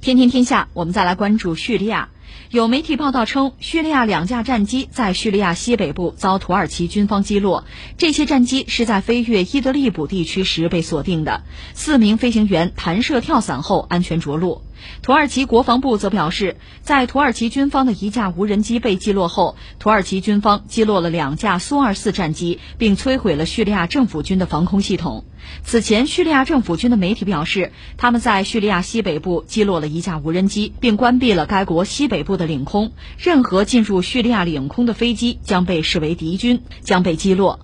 [0.00, 2.08] 天天天下，我们再来关注叙利亚。
[2.48, 7.64] 有媒体报道称，叙利亚两架战机在叙利亚西北部遭土耳其军方击落。
[7.98, 11.42] 这些战机是在飞越伊德利卜地区时被锁定的，
[11.74, 14.62] 四名飞行员弹射跳伞后安全着陆。
[15.02, 25.24] 土耳其国防部则表示，在土耳其军方的一架无人机被击落后，土耳其军方击落了两架苏 -24 战机，并摧毁了叙利亚政府军的防空系统。
[25.62, 32.92] 此前，叙利亚政府军的媒体表示，他们在叙利亚西北部击落了一架无人机，并关闭了该国西北部的领空。
[33.18, 37.58] 任何进入叙利亚领空的飞机将被视为敌军，将被击落。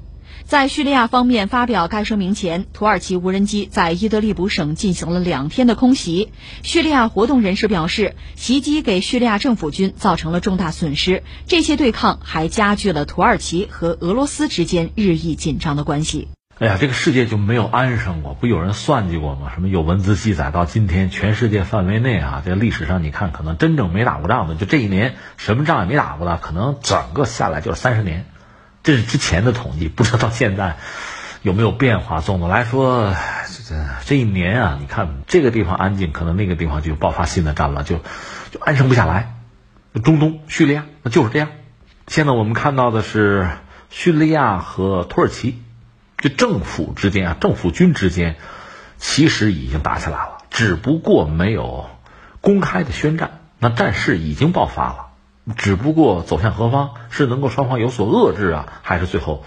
[0.47, 6.31] 在叙利亚方面发表该声明前，土耳其无人机在伊德利卜省进行了两天的空袭。
[6.63, 11.25] 叙利亚活动人士表示，袭击给叙利亚政府军造成了重大损失。
[11.49, 16.29] 这些对抗还加剧了土耳其和俄罗斯之间日益紧张的关系。
[16.61, 18.35] 哎呀，这个世界就没有安生过？
[18.35, 19.51] 不有人算计过吗？
[19.53, 28.27] 什么有文字记载到今天，全世界范围内啊，在历史上你看，可能真正没打过仗的，就这一年什么仗也没打过的，可能整个下来就是三十年。
[28.87, 30.77] 这是之前的统计，不知道到现在
[31.43, 32.21] 有没有变化。
[32.21, 33.17] 总的来说，
[33.69, 37.97] 这这一年啊，你看这个地方安静，可能那个地方就爆发新的战了，就
[38.53, 39.35] 就安生不下来。
[40.05, 41.49] 中东叙利亚那就是这样。
[42.07, 43.49] 现在我们看到的是
[43.91, 45.61] 叙利亚和土耳其。
[46.17, 48.37] 这政府之间啊，政府军之间，
[48.99, 51.91] 其实已经打起来了，只不过没有
[52.41, 53.41] 公开的宣战。
[53.59, 55.06] 那战事已经爆发了，
[55.57, 59.45] 只不过走向何方，是能够双方有所遏制啊，还是最后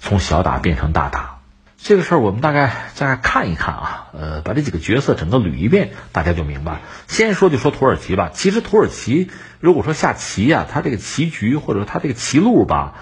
[0.00, 1.40] 从小打变成大打？
[1.76, 6.80] 这个事儿我们大概再看一看啊，呃，把这几个角色整个捋一遍，大家就明白了。
[7.08, 8.30] 先说就说土耳其吧。
[8.32, 9.30] 其实土耳其
[9.60, 12.94] 如果说下棋啊，他这个棋局或者他这个棋路吧。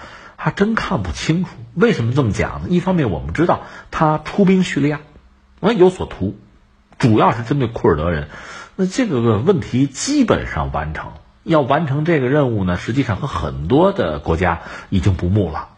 [0.43, 2.67] 还真看不清楚，为什么这么讲呢？
[2.69, 5.01] 一方面我们知道他出兵叙利亚，
[5.59, 6.35] 我有所图，
[6.97, 8.27] 主要是针对库尔德人。
[8.75, 11.11] 那这个问题基本上完成，
[11.43, 15.69] 要完成这个任务呢，实际上和很多的国家已经不睦了。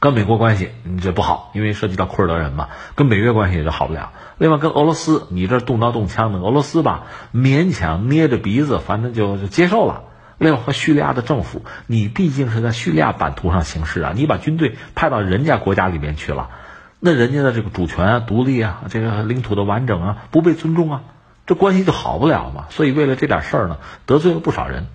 [0.00, 2.68] 跟美国关系你这不好，因为涉及到库尔德人嘛。
[2.94, 4.12] 跟北约关系也就好不了。
[4.38, 10.04] 另外跟俄罗斯，你这动刀动枪的，俄罗斯吧勉强捏着鼻子，反正就就接受了。
[10.38, 16.50] 另外和叙利亚的政府，你毕竟是在叙利亚版图上行事啊，你把军队派到人家国家里面去了，
[17.00, 21.02] 那人家的这个主权啊、独立啊、这个领土的完整啊不被尊重啊，
[21.44, 22.66] 这关系就好不了嘛。
[22.70, 24.86] 所以为了这点事儿呢，得罪了不少人，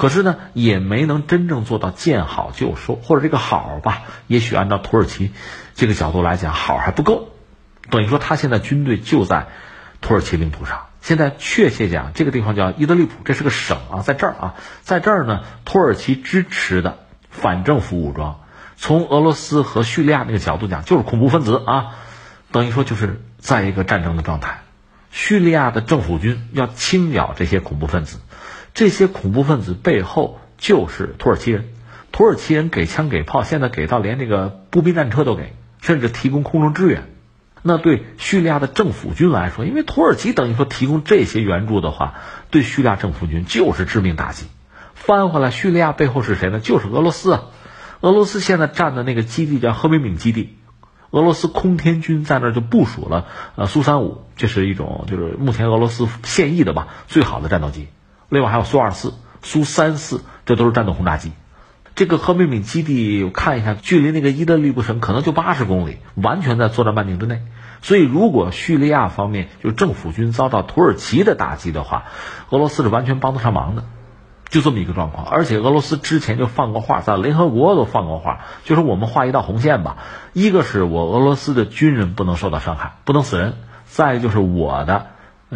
[0.00, 5.30] 可是呢也没能真正做到见好就收，或者这个好吧，也许按照土耳其
[5.74, 7.28] 这个角度来讲，好还不够，
[7.90, 9.48] 等于说他现在军队就在
[10.00, 10.86] 土耳其领土上。
[11.02, 18.40] 现在确切讲，这个地方叫伊德利卜，这是个省啊，在这儿啊，在这儿呢，土耳其支持的反政府武装，
[18.78, 21.96] 从俄罗斯和叙利亚那个角度讲，就是恐怖分子啊，
[22.52, 24.62] 等于说就是在一个战争的状态。
[25.10, 28.18] 叙利亚的政府军要清剿这些恐怖分子，
[28.74, 31.68] 这些恐怖分子背后就是土耳其人，
[32.12, 37.08] 土耳其人给枪给炮，现在给到连这个步兵战车都给，甚至提供空中支援。
[37.62, 42.14] 那对叙利亚的政府军来说，因为土耳其等于说提供这些援助的话，
[42.50, 44.46] 对叙利亚政府军就是致命打击。
[44.94, 46.60] 翻回来，叙利亚背后是谁呢？
[46.60, 47.42] 就是俄罗斯啊！
[48.00, 50.56] 俄罗斯现在占的那个基地叫赫梅敏基地，
[51.10, 53.26] 俄罗斯空天军在那儿就部署了
[53.56, 57.88] 呃苏三五，这是一种就是目前俄罗斯现役的吧最好的战斗机。
[58.30, 61.32] 另外还有苏二四、苏三四，这都是战斗轰炸机。
[61.94, 67.42] 这个赫梅敏基地，我看一下，距离那个伊德利布省可能就八十公里，完全在作战半径之内。
[67.82, 72.04] 所以，如果叙利亚方面就是政府军遭到土耳其的打击的话，
[72.50, 73.84] 俄罗斯是完全帮得上忙的，
[74.48, 75.26] 就这么一个状况。
[75.26, 79.96] 而且，俄罗斯之前就放过话，在联合国都放过话，就是我们画一道红线吧。
[80.32, 83.52] 一个是我俄罗斯的军人不能受到伤害，不能死人；
[83.86, 85.06] 再就是我的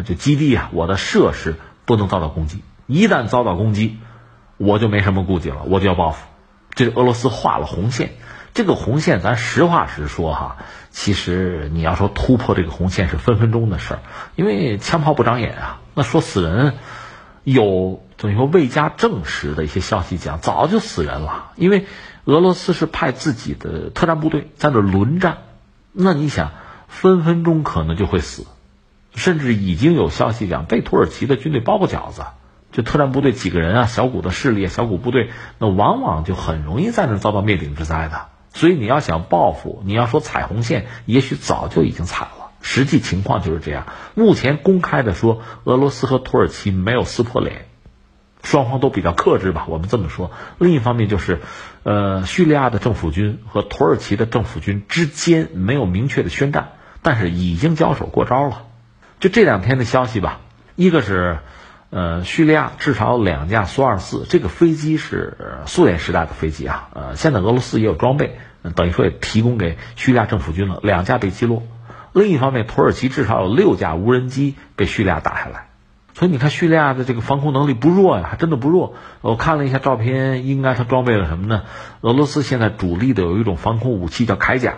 [0.04, 2.62] 这基地啊，我的设施不能遭到攻击。
[2.86, 3.98] 一旦遭到攻击，
[4.56, 6.26] 我就没什么顾忌了，我就要报复。
[6.74, 8.12] 这是俄罗斯画了红线。
[8.52, 10.56] 这个红线，咱实话实说哈，
[10.90, 14.00] 其实你要说突破这个红线是分分钟的事儿，
[14.36, 15.80] 因为枪炮不长眼啊。
[15.94, 16.74] 那说死人，
[17.42, 21.50] 有等于说未加证实的一些消息讲，早就死人了。
[21.56, 21.86] 因为
[22.26, 25.38] 俄罗斯是派自己的特战部队在那轮战，
[25.90, 26.52] 那你想，
[26.86, 28.46] 分分钟可能就会死，
[29.14, 32.22] 甚至已经有消息讲被土耳其的军队包过饺子。
[32.72, 38.26] 就特战部队几个人啊，小股的势力、小股部队，那往往就很容易在那遭到灭顶之灾的。
[38.52, 42.50] 所以你要想报复，你要说踩红线，也许早就已经踩了。
[42.62, 43.86] 实际情况就是这样。
[44.16, 47.66] 目前公开的说，俄罗斯和土耳其没有撕破脸，
[48.42, 49.66] 双方都比较克制吧。
[49.68, 50.32] 我们这么说。
[50.58, 51.42] 另一方面就是，
[51.84, 56.72] 呃，叙利亚的政府军和土耳其的政府军之间没有明确的宣战，
[57.02, 58.62] 但是已经交手过招了。
[59.20, 60.40] 就这两天的消息吧，
[60.76, 61.38] 一个是，
[61.90, 66.88] 呃，叙利亚至少有两架苏二四，这个飞机是苏联时代的飞机啊。
[66.92, 68.38] 呃，现在俄罗斯也有装备，
[68.74, 71.62] 等于说也提供给叙利亚政府军了，两架被击落。
[72.12, 75.68] 另一方面，土耳其至少有六架无人机被叙利亚打下来。
[76.16, 78.94] 所以你看，叙利亚的这个防空能力不弱呀，还真的不弱。
[79.20, 81.64] 我看了一下照片，应该它装备了什么呢？
[82.02, 84.74] 俄罗斯现在主力的有一种防空武器叫铠甲，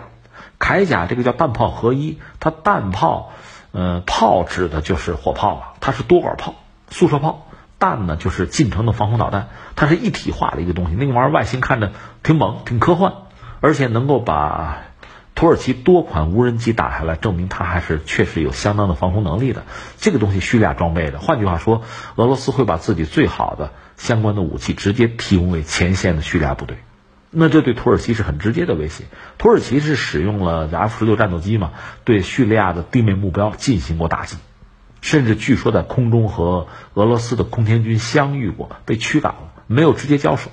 [0.59, 3.33] 铠甲这个叫弹炮合一，它弹炮，
[3.77, 6.55] 呃，炮指的就是火炮了，它是多管炮。
[6.89, 7.45] 速射炮
[7.77, 10.95] 弹呢，就是近程的防空导弹，它是一体化的一个东西。
[10.95, 11.91] 那个玩意儿外形看着
[12.23, 13.13] 挺猛，挺科幻，
[13.59, 14.79] 而且能够把
[15.35, 19.61] 土耳其多款无人机打下来，证明它还是确实有相当的防空能力的。
[19.97, 21.83] 这个东西叙利亚装备的，换句话说，
[22.15, 26.77] 俄罗斯会把自己最好的相关的武器直接提供给前线的叙利亚部队，
[27.29, 29.03] 那这对土耳其是很直接的威胁。
[29.37, 31.71] 土耳其是使用了 F 十六战斗机嘛，
[32.03, 34.37] 对叙利亚的地面目标进行过打击。
[35.01, 40.49] 甚至据说在空中和俄罗斯的空天军相遇过，被驱赶了，没有直接交手。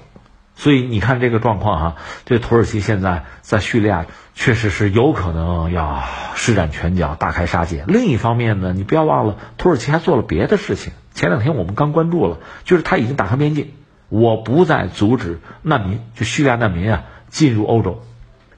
[0.56, 6.04] 所以你看这个状况哈，这土耳其现在在叙利亚确实是有可能要
[6.36, 7.84] 施展拳脚，大开杀戒。
[7.88, 10.92] 另一方面呢，你不要忘了，土耳其还做了别的事情。
[11.12, 13.72] 前两天我们刚关注了，就是他已经打开边境，
[14.08, 18.02] 我不再阻止难民，就叙利亚难民啊进入欧洲。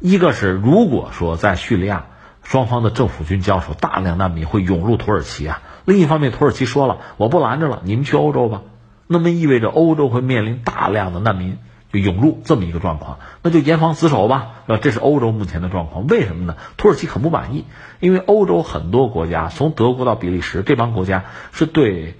[0.00, 2.06] 一个是如果说在叙利亚
[2.42, 5.62] 双方的政府军交手，大量难民会涌入土耳其啊。
[5.84, 8.62] 另一方面，土耳其说了，我不拦着了，你们去欧洲吧。
[9.06, 11.58] 那么意味着欧洲会面临大量的难民
[11.92, 14.48] 就涌入这么一个状况，那就严防死守吧。
[14.66, 16.06] 呃，这是欧洲目前的状况。
[16.08, 16.56] 为什么呢？
[16.76, 17.64] 土耳其很不满意，
[18.00, 22.16] 因为欧洲很多国家，从德国到比利时这帮国家是对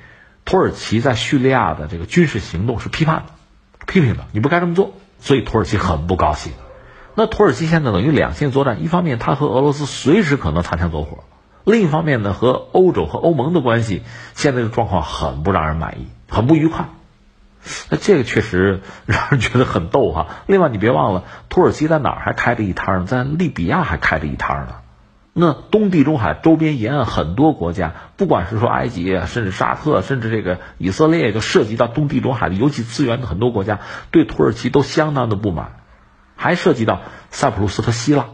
[0.46, 3.32] 土耳其在叙利亚的这个军事行动是批判的、
[3.87, 6.52] 批评的，你不该这么做，所以土耳其很不高兴。
[7.16, 11.25] 那土耳其现在等于两线作战，一方面他和俄罗斯随时可能擦枪走火。
[11.64, 14.02] 另一方面呢，和欧洲和欧盟的关系
[14.34, 16.90] 现在的状况很不让人满意，很不愉快。
[17.90, 20.28] 那这个确实让人觉得很逗哈。
[20.46, 23.06] 另外，你别忘了，土耳其在哪儿还开着一摊呢？
[23.06, 24.76] 在利比亚还开着一摊呢。
[25.38, 33.81] 那东地中海周边沿岸很多国家，不管是说埃及，甚至沙特，甚至这个以色列，就涉及到东地中海的油气资源的很多国家，
[34.11, 35.73] 对土耳其都相当的不满。
[36.38, 37.00] 还涉及到
[37.31, 38.27] 塞浦路斯和希腊。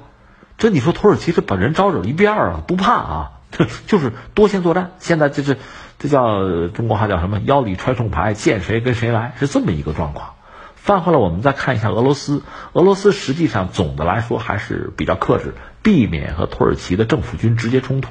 [0.59, 4.93] 这你说土耳其是把人招惹一遍啊，不怕啊，这 就是多线作战。
[4.99, 5.59] 现在这是
[5.99, 7.41] 这叫中国话叫什么？
[7.41, 10.35] 腰里揣重牌，见谁跟谁来，是这么一个状况。
[10.75, 12.43] 翻回来，我们再看一下俄罗斯。
[12.73, 18.09] 俄罗斯实际上总的来说还是比较克制，避免和土耳其的政府军直接冲突。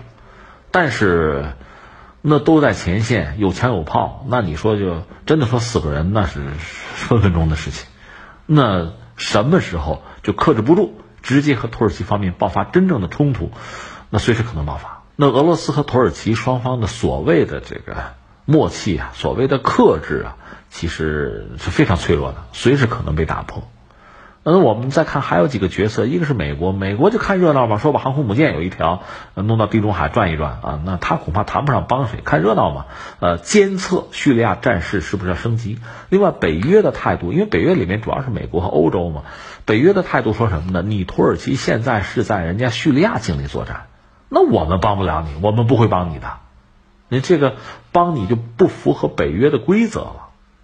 [0.71, 1.53] 但是
[2.21, 6.41] 那都在前线，有枪有炮，那你说就真的说死个人，那是
[6.93, 7.87] 分分钟的事情。
[8.45, 10.93] 那什么时候就克制不住？
[11.21, 13.51] 直接和土耳其方面爆发真正的冲突，
[14.09, 15.03] 那随时可能爆发。
[15.15, 18.13] 那俄罗斯和土耳其双方的所谓的这个
[18.45, 20.35] 默契啊，所谓的克制啊，
[20.71, 23.69] 其实是非常脆弱的，随时可能被打破。
[24.43, 29.03] 那我们再看还有几个角色，一个是美国，美国就看热闹嘛，说把航空母舰有一条
[29.35, 32.85] 弄到地中海转一转啊，那他恐怕谈不上帮谁，看热闹嘛。
[33.19, 35.77] 呃，监测叙利亚战事是不是要升级？
[36.09, 39.21] 另外，北约的态度，因为北约里面主要是美国和欧洲嘛，
[39.65, 40.81] 北约的态度说什么呢？
[40.81, 43.85] 你土耳其现在是在人家叙利亚境内作战，
[44.27, 46.27] 那我们帮不了你，我们不会帮你的，
[47.09, 47.57] 你这个
[47.91, 50.15] 帮你就不符合北约的规则了。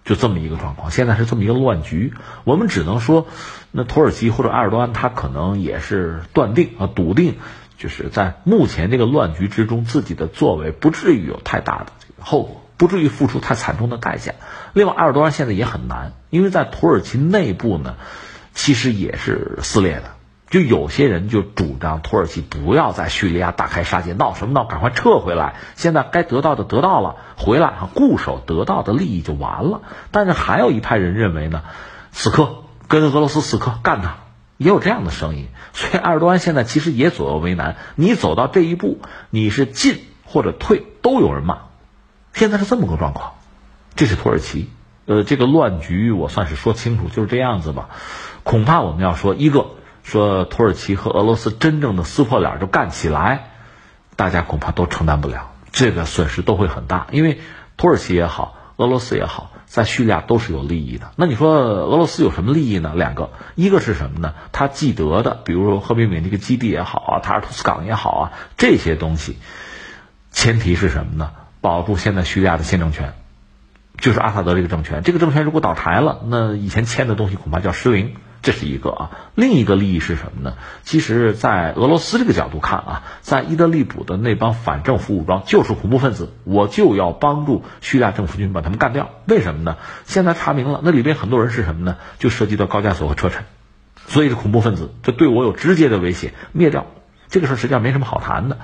[0.04, 3.26] 就这么一个状况，现在是这么一个乱局，我们只能说，
[3.70, 7.36] 那土耳其或者埃尔多安他可能也是断定啊，笃定，
[7.76, 14.32] 就是在目前这个乱局之中，自己的作为不至于有太大的这个后果，不至于付出太惨重的代价。
[14.72, 17.96] 另外，埃尔多安现在也很难，因为在土耳其内部呢，
[18.54, 20.04] 其实也是撕裂的。
[20.50, 24.64] 就有些人就主张土耳其不要在叙利亚大开杀戒，闹什么闹？
[24.64, 25.56] 赶快撤回来！
[25.76, 29.82] 现在该得到的得到了，回来啊固守得到的利益就完了。
[30.10, 31.64] 但是还有一派人认为呢，
[32.12, 34.16] 此刻跟俄罗斯死磕干他，
[34.56, 35.48] 也有这样的声音。
[35.72, 37.76] 所以埃尔多安现在其实也左右为难。
[37.94, 41.58] 你走到这一步，你是进或者退都有人骂。
[42.32, 43.34] 现在是这么个状况，
[43.94, 44.68] 这是土耳其。
[45.06, 47.88] 呃，这个乱局我算是说清楚，就是这样子吧。
[48.42, 49.66] 恐怕我们要说一个。
[50.04, 53.50] 说土耳其和俄罗斯真正的撕破脸就干起来，
[54.16, 57.08] 大家恐怕都承担不了，这个损失都会很大。
[57.10, 57.42] 因为
[57.76, 61.10] 土耳其也好，俄罗斯也好，在叙利亚都是有利益的。
[61.16, 62.92] 那你说俄罗斯有什么利益呢？
[62.94, 64.34] 两个，一个是什么呢？
[64.52, 69.36] 他既得的，比如说赫梅米这个基地也好啊，塔尔图斯港也好啊，这些东西，
[70.30, 71.32] 前提是什么呢？
[71.60, 73.14] 保住现在叙利亚的现政权，
[73.98, 75.02] 就是阿萨德这个政权。
[75.02, 78.14] 这个政权如果倒台了，那以前签的东西恐怕叫失灵。
[78.48, 79.10] 这是一个啊。
[79.34, 80.56] 另一个利益是什么呢？
[80.82, 89.10] 其实，在俄罗斯这个角度看啊，在伊德利卜的那帮反政府武装就是恐怖分子，我就要帮助叙利亚政府军把他们干掉。
[89.26, 89.76] 为什么呢？
[90.06, 91.98] 现在查明了，那里边很多人是什么呢？
[92.18, 93.44] 就涉及到高加索和车臣，
[94.06, 96.86] 所以是恐怖分子，这对我有直接的威胁，灭掉。
[97.28, 98.56] 这个事实际上没什么好谈的。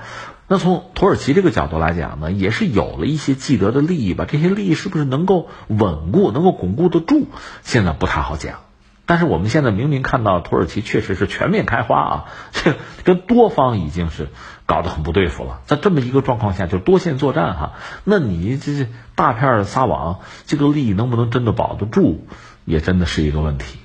[0.47, 4.25] 那从土耳其这个角度来讲呢，也是有了一些既得的利益吧。
[4.27, 7.27] 这些利益是不是能够稳固、能够巩固得住？
[7.61, 8.64] 现在不太好讲。
[9.05, 14.29] 但是我们现在明明看到土耳其确实是全面开花啊， 这跟多方已经是
[14.65, 15.61] 搞得很不对付了。
[15.65, 22.25] 在这么一个状况下，就多线作战哈，那你这大片撒网，这个利益能不能真的保得住，
[22.65, 23.77] 也真的是一个问题。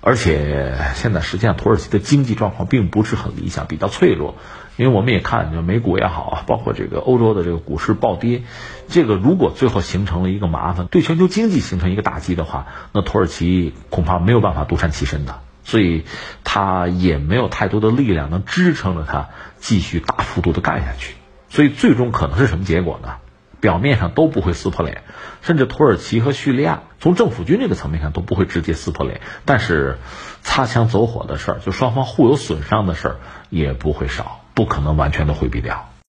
[0.00, 4.36] 而且现在实际上土耳其的经济状况并不是很理想，比较脆弱。
[4.76, 8.42] 因为我们也看，就美股也好，包括这个欧洲的这个股市暴跌，
[8.86, 16.04] 这个如果最后形成了一个麻烦，对全球经济形成一个打击的话，那土耳其恐怕没有办法独善其身的，所以
[16.44, 21.14] 它也没有太多的力量能支撑着它继续大幅度的干下去。
[21.48, 23.16] 所以最终可能是什么结果呢？
[23.60, 25.02] 表面上都不会撕破脸，
[25.42, 29.98] 甚至土耳其和叙利亚从政府军这个层面上都不会直接撕破脸，但是
[30.42, 33.16] 擦枪走火的事儿，就双方互有损伤的事儿
[33.50, 34.40] 也不会少。
[34.54, 35.88] 不可能完全都回避掉。